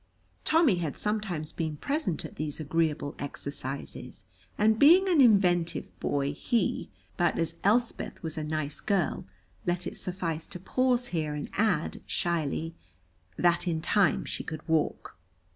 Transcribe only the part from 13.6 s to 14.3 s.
in time